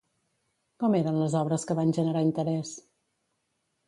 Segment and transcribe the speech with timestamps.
[0.83, 2.73] Com eren les obres que van generar interès?